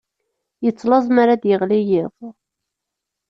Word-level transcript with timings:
Yettlaẓ 0.63 1.05
mi 1.11 1.19
ara 1.21 1.41
d-yeɣli 1.41 1.79
yiḍ 1.89 2.13